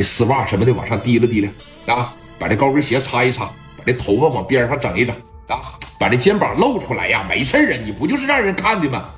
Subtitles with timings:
[0.00, 1.52] 这丝袜什么的往上提了提了
[1.94, 3.44] 啊，把这高跟鞋擦一擦，
[3.76, 5.14] 把这头发往边上整一整
[5.46, 9.10] 啊，把这肩膀露出来呀，没事啊，你不就是让人看的吗？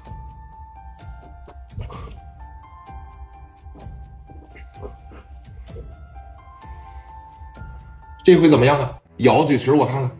[8.24, 8.90] 这回怎么样啊？
[9.18, 10.10] 咬嘴唇，我看看，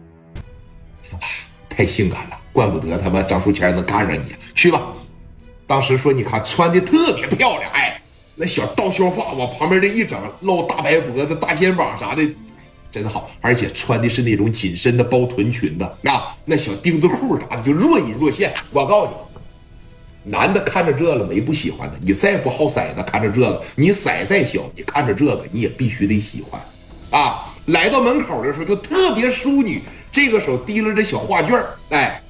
[1.69, 4.37] 太性感了，怪不得他妈张书谦能干上你。
[4.55, 4.81] 去吧，
[5.67, 8.01] 当时说你看穿的特别漂亮，哎，
[8.35, 12.23] 那小倒削发往旁边这一整，露大白脖子、大肩膀啥的，
[12.91, 13.31] 真好。
[13.41, 18.53] 而且穿的是那种紧身的包臀裙子，啊，那小钉子裤啥的就若隐若现。
[18.71, 19.13] 我告诉
[20.25, 26.61] 你，男的看着这个没不喜欢的，你再不好色子，看着这个，你色再小，你看着这个你也必须得喜欢，
[27.11, 27.49] 啊。
[27.67, 32.21] 来到门口的时候就特别淑女，这个手提溜着小画卷哎，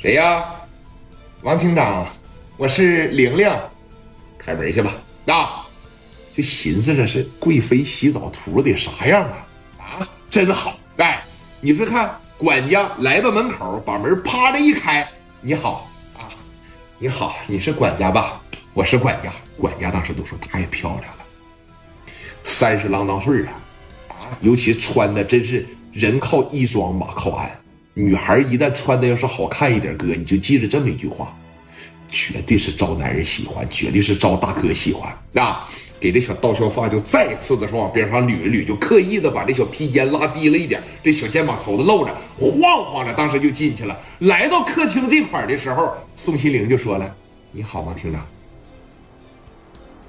[0.00, 0.54] 谁呀？
[1.42, 2.06] 王厅长，
[2.56, 3.50] 我是玲玲，
[4.38, 4.94] 开门去吧。
[5.26, 5.66] 啊，
[6.34, 9.46] 就寻思着是贵妃洗澡图得啥样啊？
[9.78, 10.74] 啊，真好。
[10.96, 11.22] 哎，
[11.60, 15.06] 你说看，管家来到门口，把门啪的一开，
[15.42, 16.32] 你好啊，
[16.98, 18.40] 你好，你是管家吧？
[18.72, 21.26] 我是管家，管家当时都说太漂亮了，
[22.42, 23.52] 三十郎当岁啊，
[24.08, 27.59] 啊，尤其穿的真是人靠衣装，马靠鞍。
[27.94, 31.36] 女孩一旦穿的要是好看一点，哥你就记着这么一句话，
[32.08, 35.68] 绝对是招男人喜欢，绝对是招大哥喜欢啊！
[35.98, 43.98] 给这小倒削发就再次的说往边上捋一捋，就刻意的把这小披肩拉低了一点，这小肩膀头子露着，晃晃着，当时就进去了。
[44.20, 47.14] 来到客厅这块的时候，宋心凌就说了
[47.52, 48.26] ：“你好，王厅长。”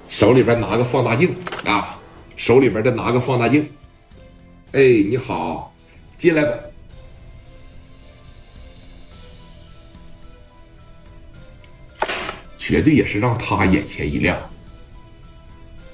[0.08, 1.34] 手里边拿个放大镜
[1.66, 2.00] 啊，
[2.36, 3.68] 手里边再拿个放大镜。
[4.72, 5.74] 哎，你好，
[6.16, 6.54] 进来吧。
[12.72, 14.34] 绝对也是让他眼前一亮。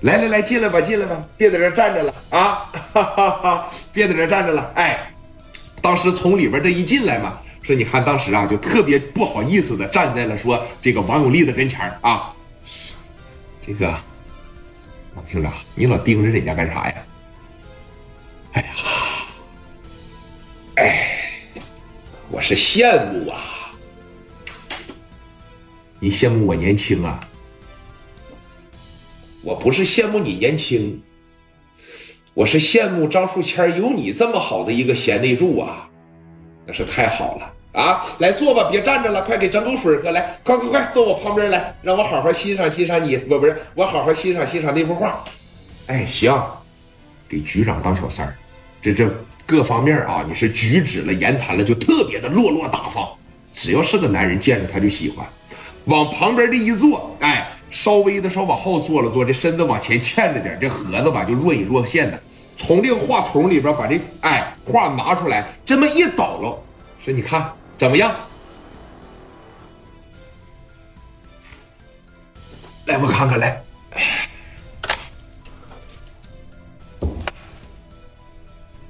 [0.03, 2.71] 来来来，进来吧，进来吧，别在这站着了啊！
[2.95, 4.71] 哈哈哈，别在这站着了。
[4.77, 5.13] 哎，
[5.83, 12.33] 当时从里边这一进来嘛，说你看当时啊，就特别不好意思的站在了说这个王永利的跟前啊。
[13.67, 13.93] 这个，
[15.17, 16.95] 王厅长，你老盯着人家干啥呀？
[18.53, 18.69] 哎呀，
[20.77, 21.09] 哎，
[22.31, 23.37] 我是羡慕啊！
[26.01, 27.21] 你羡慕我年轻啊？
[29.43, 31.01] 我不是羡慕你年轻，
[32.35, 35.89] 我是羡慕张树谦有你这么好的一个贤内助啊，
[36.67, 37.55] 那是太好了。
[37.73, 45.25] 啊，来坐吧，别站着了，快给整口水喝来，快快快，坐我旁边来，让我好好欣赏欣赏你，不不是，我好好欣赏欣赏那幅画。
[45.87, 46.41] 哎，行，
[47.29, 48.37] 给局长当小三儿，
[48.83, 49.09] 这这
[49.47, 53.09] 各方面啊，你是举止了、言谈了，就特别的落落大方。
[53.55, 55.27] 只要是个男人，见着他就喜欢。
[55.89, 62.23] 往旁边这一坐，哎，稍微的稍往后坐了坐，这身子往前欠着点，这盒子吧就若隐若现的，
[62.55, 66.63] 从这个话筒里边把这哎画拿出来，这么一倒了，
[67.05, 67.53] 说你看。
[67.79, 68.13] 怎么样？
[72.87, 73.63] 来，我看看来。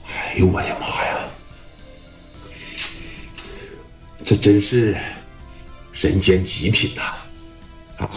[0.07, 1.19] 哎呦我的妈呀！
[4.25, 4.97] 这真是
[6.01, 7.03] 人间极品呐！
[7.97, 8.09] 啊，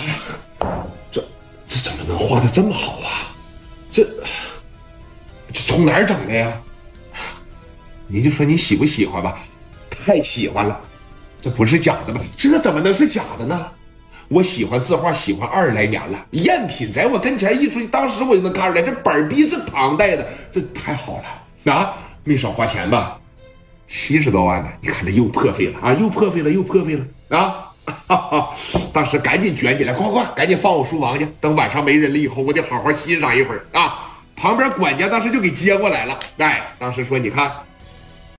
[1.11, 1.23] 这
[1.67, 3.33] 这怎么能画的这么好啊？
[3.91, 4.07] 这
[5.51, 6.53] 这从哪儿整的呀？
[8.05, 9.39] 您就说你喜不喜欢吧。
[9.89, 10.79] 太喜欢了，
[11.41, 12.21] 这不是假的吧？
[12.37, 13.67] 这怎么能是假的呢？
[14.27, 21.97] 我喜欢字画，喜欢二十来年了，赝品在我跟前一出，当时我就能看出来，这本逼是唐代的，这太好了啊！
[22.23, 23.19] 没少花钱吧？
[23.87, 24.71] 七十多万呢！
[24.81, 25.93] 你看这又破费了啊！
[25.93, 27.05] 又破费了，又破费了
[27.37, 27.70] 啊！
[27.85, 28.49] 哈哈！
[28.93, 31.27] 当时赶紧卷起来，快快，赶紧放我书房去。
[31.39, 34.07] 等晚上没人了以后，我得好好欣赏一会儿啊！
[34.35, 37.51] 旁边管家当时就给接过来了，哎，当时说你看。